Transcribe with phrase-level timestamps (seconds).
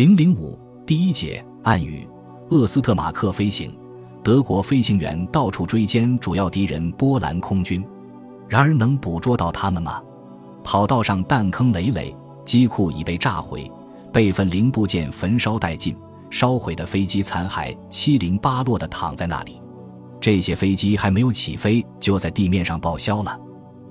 [0.00, 2.08] 零零五第一节暗语：
[2.48, 3.70] 厄斯特马克飞行，
[4.24, 7.84] 德国飞行员到处追歼主要敌人波兰空军，
[8.48, 10.02] 然而能捕捉到他们吗？
[10.64, 12.16] 跑道上弹坑累累，
[12.46, 13.70] 机库已被炸毁，
[14.10, 15.94] 备份零部件焚烧殆尽，
[16.30, 19.60] 烧毁的飞机残骸七零八落地躺在那里。
[20.18, 23.38] 这些飞机还没有起飞，就在地面上报销了。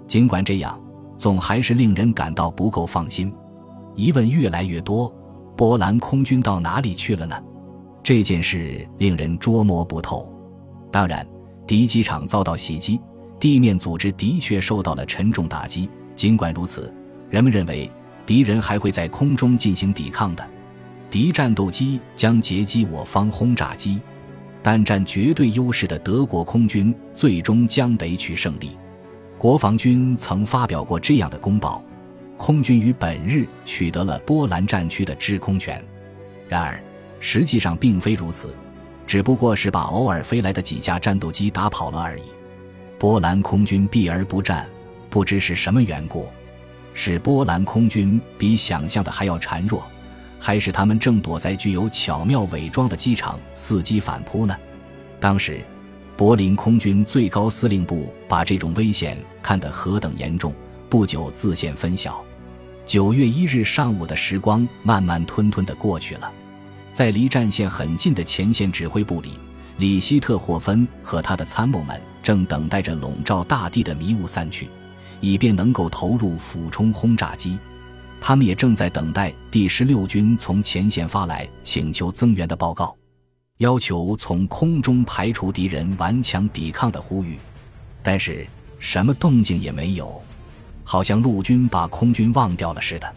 [0.07, 0.81] 尽管这样，
[1.19, 3.31] 总还是令人感到不够放心。
[3.93, 5.13] 疑问越来越多：
[5.59, 7.35] 波兰空军到哪里去了呢？
[8.01, 10.33] 这件事令人捉摸不透。
[10.89, 11.27] 当然，
[11.67, 12.97] 敌机场遭到袭击，
[13.41, 15.89] 地面组织的确受到了沉重打击。
[16.15, 16.89] 尽管如此，
[17.29, 17.91] 人们认为
[18.25, 20.49] 敌人还会在空中进行抵抗的。
[21.11, 23.99] 敌战斗机将截击我方轰炸机。
[24.63, 28.77] 但占绝对优势的德国空军最终将北取胜利。
[29.37, 31.83] 国防军曾发表过这样的公报：
[32.39, 35.83] 空军于本日取得了波兰战区的制空权。
[36.47, 36.81] 然而，
[37.19, 38.55] 实际上并非如此，
[39.05, 42.23] 只不过是把偶尔飞来的几架战斗机打跑了而已。
[42.97, 44.65] 波兰空军避而不战，
[45.09, 46.29] 不知是什么缘故，
[46.93, 49.85] 是波兰空军比想象的还要孱弱。
[50.39, 54.55] 还是他们正躲在具有巧妙伪装的机场伺机反扑呢？
[55.19, 55.59] 当时，
[56.15, 60.53] 柏林空军最高司令部把这种危险看得何等严重，
[60.89, 62.23] 不久自现分晓。
[62.89, 66.31] 九月一日上午的时光慢慢吞吞地过去了，
[66.91, 69.33] 在离战线很近的前线指挥部里，
[69.77, 74.67] 里希特霍芬和他的参谋们正等待着笼罩大地的迷雾散去，
[75.21, 77.59] 以便能够投入俯冲轰炸机。
[78.19, 82.97] 他们也正在等待第十六军从前线发来请求增援的报告，
[83.59, 87.37] 要求从空中排除敌人顽强抵抗的呼吁，
[88.01, 88.47] 但是
[88.79, 90.19] 什么动静也没有，
[90.91, 93.13] 好像陆军把空军忘掉了似的。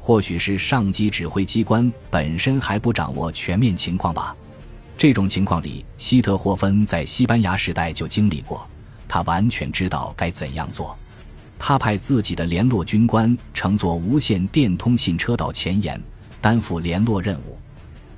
[0.00, 4.34] 或许是上级指挥机关本身还不掌握全面情况吧。
[4.98, 8.66] 这种情况里，希特霍芬在西班牙时代就经历过，
[9.06, 10.98] 他完全知道该怎样做。
[11.56, 16.02] 他派自己的联络军官乘坐无线电通信车到前沿，
[16.40, 17.56] 担负联络任务。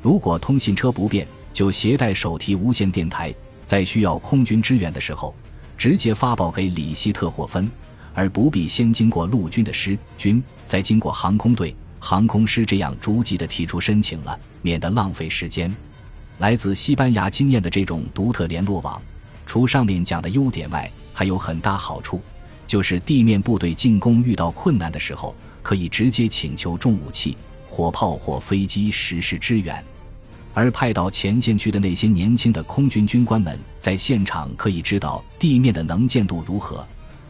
[0.00, 5.34] 如果通信车不便，就携带手提无线电台，在需要空军支援的时候，
[5.76, 7.70] 直接发报给里希特霍芬，
[8.16, 15.72] 而不必先经过陆军的师军，再经过航空队、航空师这样逐级的提出申请了，免得浪费时间。
[16.38, 19.00] 来自西班牙经验的这种独特联络网，
[19.44, 22.18] 除上面讲的优点外，还有很大好处。
[22.66, 27.36] 就是地面部队进攻遇到困难的时候，可以直接请求重武器、
[27.68, 29.76] 火炮或飞机实施支援；
[30.54, 36.84] 而派到前线去的那些年轻的空军军官们，在现场可以知道地面的能见度如何，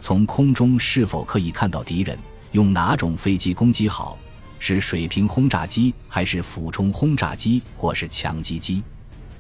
[0.07, 2.17] 从空中是否可以看到敌人，
[2.53, 4.17] 用哪种飞机攻击好，
[4.61, 8.85] 是水平轰炸机还是俯冲轰炸机或是强击机，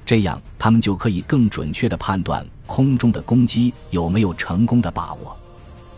[0.04, 5.38] 这样他们就可以更准确地判断空中的攻击有没有成功的把握。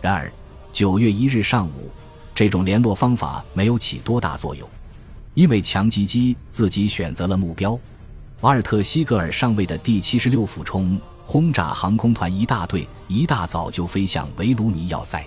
[0.01, 0.31] 然而，
[0.71, 1.89] 九月一日上午，
[2.35, 4.69] 这种联络方法没有起多大作用，
[5.33, 7.75] 因为强击机自己选择了目标。
[8.41, 11.01] 瓦尔特·西格尔上尉的第七十六俯冲
[11.31, 15.23] 轰炸航空团一大队一大早就飞向维卢尼要塞，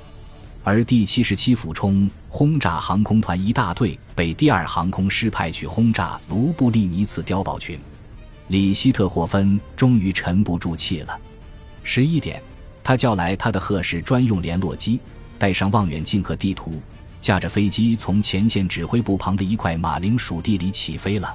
[0.64, 7.78] 而第七十七俯冲轰炸航空团一大队被第二航空师派去轰炸卢布利尼茨碉堡群。
[8.48, 11.16] 里希特霍芬终于沉不住气了。
[11.84, 12.42] 十一点。
[12.82, 14.98] 他叫来他的赫氏专用联络机，
[15.38, 16.82] 带上望远镜和地图，
[17.20, 21.32] 驾着飞机从前线指挥部旁的一块马铃薯地里起飞了。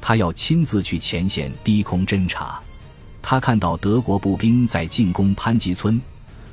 [0.00, 2.62] 他要亲自去前线低空侦察。
[3.28, 6.00] 他看到德国步兵在进攻潘吉村，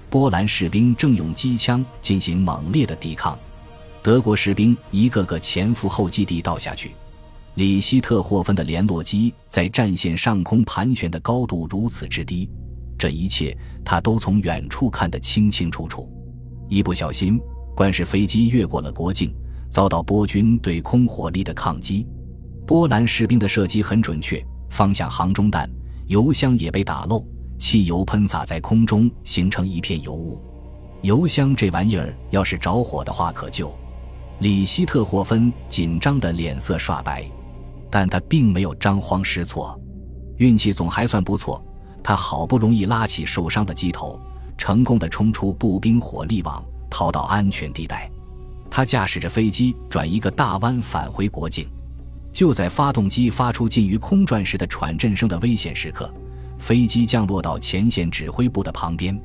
[0.09, 3.37] 波兰士兵正用机枪进行猛烈的抵抗，
[4.01, 6.95] 德国士兵一个个前赴后继地倒下去。
[7.53, 12.49] 里希特霍芬的联络机在战线上空盘旋的高度如此之低。
[12.97, 13.55] 这一切
[13.85, 16.11] 他都从远处看得清清楚楚，
[16.67, 17.39] 一不小心，
[17.75, 19.31] 官是飞机越过了国境，
[19.69, 22.07] 遭到波军对空火力的抗击。
[22.65, 25.69] 波兰士兵的射击很准确，方向航中弹，
[26.07, 27.25] 油箱也被打漏，
[27.57, 30.41] 汽油喷洒在空中，形成一片油雾。
[31.01, 33.73] 油箱这玩意儿要是着火的话，可就……
[34.39, 37.29] 里希特霍芬紧张的脸色刷白，
[37.89, 39.79] 但他并没有张慌失措，
[40.37, 41.63] 运气总还算不错。
[42.03, 44.19] 他好不容易拉起受伤的机头，
[44.57, 48.09] 成功的冲出步兵火力网，逃到安全地带。
[48.69, 51.69] 他驾驶着飞机转一个大弯返回国境。
[52.33, 56.11] 就在发动机发出近于空转时的喘震声的危险时刻，
[56.57, 59.17] 飞机降落到前线指挥部的旁边。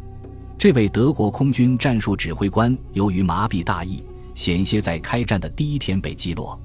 [0.59, 6.61] 这位德国空军战术指挥官由于麻痹大意，险些在开战的第一天被击落。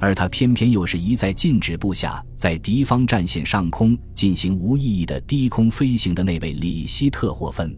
[0.00, 7.74] 而他偏偏又是一再禁止部下在敌方战线上空进行无意义的低空飞行的那位里希特霍芬。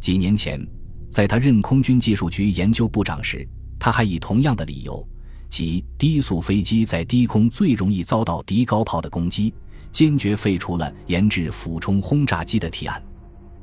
[0.00, 0.60] 几年前，
[1.08, 3.48] 在他任空军技术局研究部长时，
[3.78, 5.06] 他还以同样的理由，
[5.48, 9.54] 即低速飞机在低空最容易遭到敌高炮的攻击，
[9.90, 13.02] 坚决废除了研制俯冲轰炸机的提案。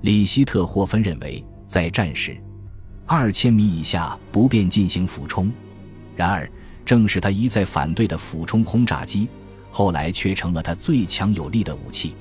[0.02, 2.38] 里希特霍芬认为，在战时，
[3.06, 5.52] 二千米以下不便进行俯冲。
[6.16, 6.50] 然而，
[6.86, 9.30] 正是他一再反对的俯冲轰炸机，
[9.72, 12.16] 后来却成了他最强有力的武器。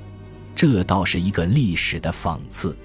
[0.55, 2.77] 这倒是一个历史的讽刺。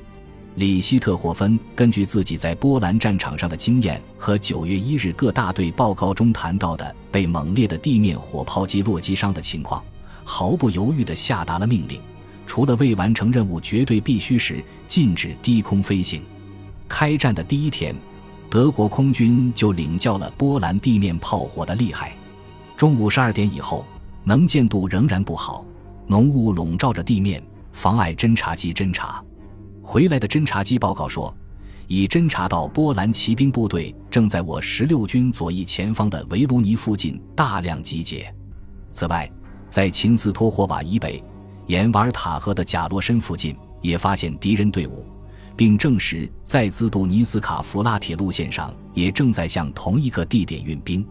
[0.57, 9.83] 里希特霍芬根据自己在波兰战场上的经验和九月一日各大队报告中谈到的被猛烈的地面火炮击落击伤的情况，
[10.24, 12.01] 毫不犹豫地下达了命令：
[12.48, 16.24] 除了未完成任务绝对必须时，禁止低空飞行。
[16.89, 17.95] 开战的第一天。
[18.50, 22.13] 德国空军就领教了波兰地面炮火的厉害。
[22.77, 23.86] 中午十二点以后，
[24.24, 25.65] 能见度仍然不好，
[26.07, 27.44] 浓雾笼罩着地面，
[27.74, 29.21] 妨碍侦察机侦察。
[29.89, 31.34] 回来的侦察机报告说，
[31.88, 38.30] 已侦察到波兰骑兵部队正在我十六军左翼前方的维卢尼附近大量集结。
[38.92, 39.31] 此外，
[39.69, 41.24] 在秦斯托霍瓦以北，
[41.68, 45.06] 沿瓦尔塔河的贾洛申附近也发现敌人队伍。
[45.56, 51.07] 并证实，在兹杜尼斯卡弗拉铁路线上也正在向同一个地点运兵，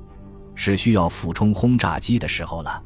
[0.54, 2.82] 是需要俯冲轰炸机的时候了。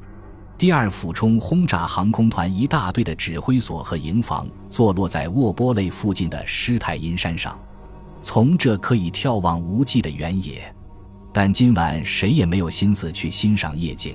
[0.61, 7.59] 第二俯冲轰炸航空团一大队的指挥所和营房坐落在沃波雷附近的施泰因山上，
[8.21, 10.71] 从这可以眺望无际的原野。
[11.33, 14.15] 但今晚谁也没有心思去欣赏夜景。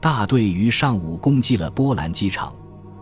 [0.00, 2.54] 大队于上午攻击了波兰机场，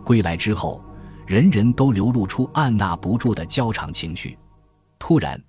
[0.03, 0.83] 归来之后。
[1.27, 4.35] 人人都流露出按捺不住的焦场情绪。
[4.97, 5.39] 突然，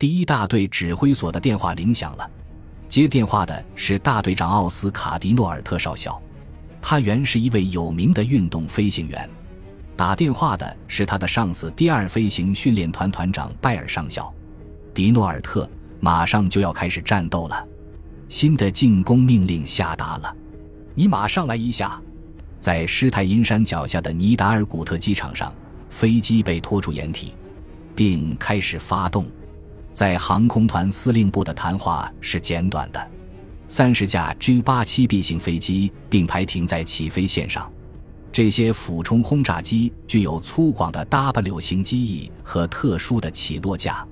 [0.00, 2.28] 第一大队指挥所的电话铃响了。
[2.88, 6.20] 接电话的是大队长奥斯卡·迪诺尔特少校，
[6.82, 9.30] 他原是一位有名的运动飞行员。
[9.96, 14.30] 打电话的是他的上司第二飞行训练团团长拜尔上校。
[14.92, 15.68] 迪诺尔特
[16.00, 17.66] 马上就要开始战斗了，
[18.28, 20.36] 新的进攻命令下达了，
[20.94, 21.98] 你马上来一下。
[22.58, 25.52] 在施泰因山脚下的尼达尔古特机场上，
[25.88, 27.34] 飞机被拖出掩体，
[27.94, 29.26] 并开始发动。
[29.92, 33.10] 在航空团司令部的谈话是简短的：
[33.72, 37.72] 三十架 G87B 型飞机并排停在起飞线上，
[38.30, 44.06] 这些俯冲轰炸机具有粗犷的 W 型机翼和特殊的起落架。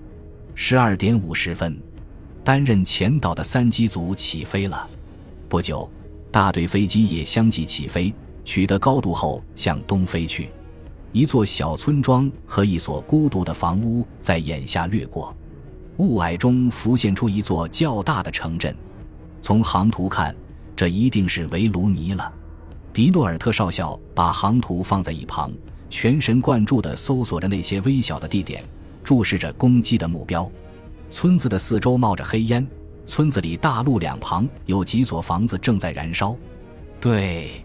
[0.54, 1.78] 十二点五十分，
[2.42, 4.88] 担任前导的三机组起飞了。
[5.46, 5.86] 不久，
[6.32, 8.10] 大队飞机也相继起飞。
[8.46, 10.48] 取得高度后，向东飞去。
[11.12, 15.36] 一座小村庄和一所孤独的房屋在眼下掠过，
[15.98, 18.74] 雾霭中浮现出一座较大的城镇。
[19.42, 20.34] 从航图看，
[20.76, 22.32] 这一定是维卢尼了。
[22.92, 25.52] 迪诺尔特少校把航图放在一旁，
[25.88, 28.64] 全神贯注地搜索着那些微小的地点，
[29.02, 30.50] 注视着攻击的目标。
[31.08, 32.66] 村子的四周冒着黑烟，
[33.06, 36.36] 村子里大路两旁有几所房子正在燃烧。
[37.00, 37.64] 对。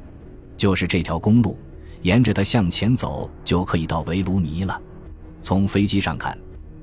[0.57, 1.59] 就是这条公路，
[2.01, 4.81] 沿着它向前走就可以到维卢尼了。
[5.41, 6.37] 从飞机上看，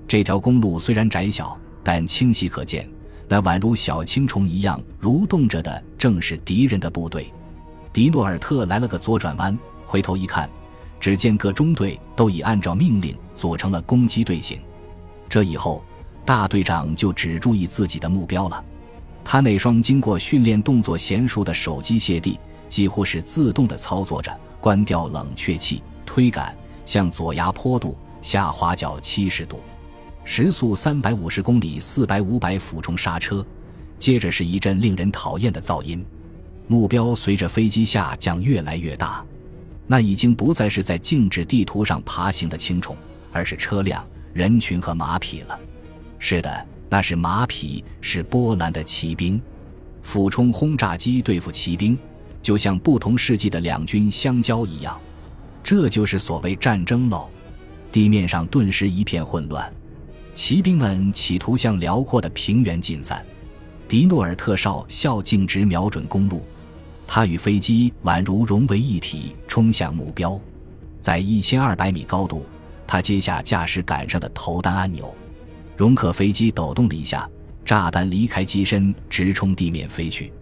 [0.06, 2.86] 这条公路虽然窄小，但清晰可见。
[3.32, 7.32] 那宛如小青虫一样蠕动着的，正是敌人的部队。
[7.90, 10.46] 迪诺尔特来了个左转弯，回头一看，
[11.00, 14.60] 只见各中队都已按照命令组成了攻击队形。
[15.30, 15.82] 这以后，
[16.26, 18.62] 大队长就只注意自己的目标了。
[19.24, 22.38] 他那双经过训练、动作娴熟的手机械臂。
[22.68, 29.60] 几乎是自动的操作着，关掉冷却器，推杆向左压坡度，下滑角七十度，
[30.24, 33.44] 时速三百五十公里，四百五百俯冲刹车。
[33.98, 36.04] 接着是一阵令人讨厌的噪音，
[36.66, 39.24] 目标随着飞机下降越来越大，
[39.86, 42.96] 那已经不再是在静止地图上爬行的青虫，
[43.30, 45.58] 而是车辆、人群和马匹了。
[46.18, 49.40] 是的，那是马匹，是波兰的骑兵，
[50.02, 51.96] 俯冲轰炸机对付骑兵。
[52.40, 55.00] 就像不同世纪的两军相交一样，
[55.62, 57.28] 这就是所谓战争喽。
[57.92, 59.72] 地面上顿时一片混乱，
[60.34, 63.24] 骑兵们企图向辽阔的平原进散。
[63.88, 66.42] 迪诺尔特少校径直瞄准公路，
[67.06, 70.40] 他与飞机宛如融为一体，冲向目标。
[71.00, 72.46] 在一千二百米高度，
[72.86, 75.14] 他接下驾驶杆上的投弹按钮，
[75.76, 77.28] 容克飞机抖动了一下，
[77.64, 80.32] 炸弹离开机身，直冲地面飞去，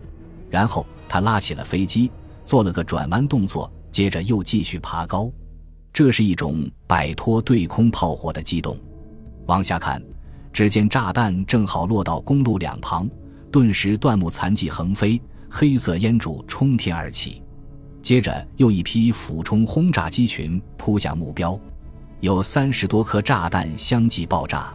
[0.48, 0.86] 然后。
[1.12, 2.08] 他拉起了飞机，
[2.44, 5.28] 做了个转弯动作，接着又继续爬高。
[5.92, 8.78] 这是一种摆脱对空炮火的机动。
[9.50, 10.00] 往下看，
[10.52, 13.10] 只见炸弹正好落到公路两旁，
[13.50, 17.42] 顿时断木残迹横飞，黑色烟柱冲天而起。
[18.00, 21.58] 接着又一批俯冲轰炸机群扑向目标，
[22.20, 24.72] 有三十多颗炸弹相继爆炸。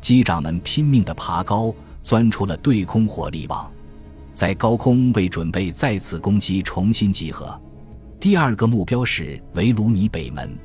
[0.00, 3.70] 机长们拼命地爬高，钻出了对空火力网，
[4.32, 7.60] 在高空为准备再次攻击重新集合。
[8.18, 10.56] 第二个目标是维鲁尼北门。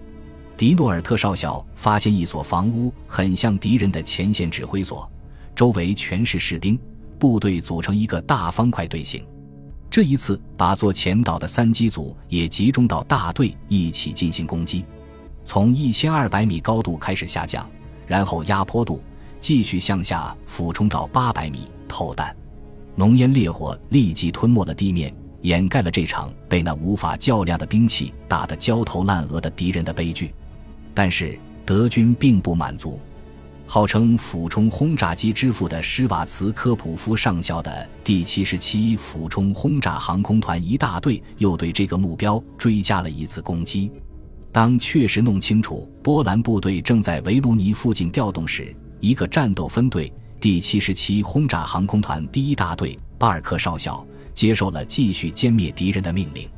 [0.62, 5.12] 迪诺尔特少校发现一所房屋很像敌人的前线指挥所，
[5.56, 6.80] 周围全是士兵，
[7.18, 9.25] 部队组成一个大方块队形。
[9.89, 14.86] 这一次，把做前导的三机组也集中到大队一起进行攻击，
[15.44, 17.68] 从一千二百米高度开始下降，
[18.06, 19.01] 然后压坡度
[19.39, 22.38] 继续向下俯冲到八百米投弹，
[22.94, 30.32] 浓烟烈火立即吞没了地面，掩盖了这场被那无法较量的兵器打得焦头烂额的敌人的悲剧。
[30.93, 33.00] 但是德军并不满足，
[33.65, 43.89] 号称俯冲轰炸机之父的施瓦茨科普夫上校的第七十七俯冲轰炸航空团一大队又对这个目标追加了一次攻击。
[44.51, 56.50] 当确实弄清楚波兰部队正在维卢尼附近调动时，一个战斗分队第七十七轰炸航空团第一大队巴尔克少校接受了继续歼灭敌人的命令。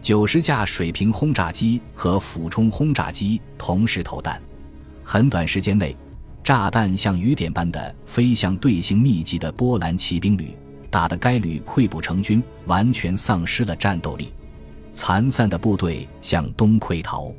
[0.00, 4.40] 九十架水平轰炸机和俯冲轰炸机同时投弹，
[5.02, 5.94] 很短时间内，
[6.42, 10.56] 炸弹像雨点般的飞向队形密集的波兰骑兵旅，
[10.88, 14.32] 打得该旅溃不成军，完全丧失了战斗力。
[14.92, 17.32] 残散的部队向东溃逃，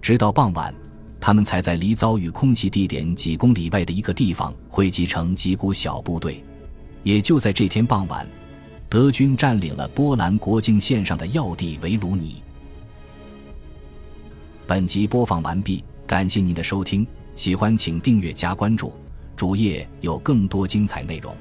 [0.00, 0.74] 直到傍晚，
[1.20, 6.42] 他们才在离遭遇空袭地点几公里外的一个地方汇集成几股小部队。
[7.02, 8.26] 也就在这天傍晚。
[8.88, 12.40] 德军占领了波兰国境线上的要地维鲁尼。
[14.64, 18.92] 本集播放完毕，感谢您的收听，喜欢请订阅加关注，
[19.34, 21.34] 主页有更多精彩内容。